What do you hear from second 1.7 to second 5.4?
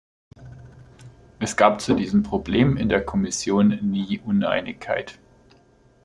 zu diesem Problem in der Kommission nie Uneinigkeit.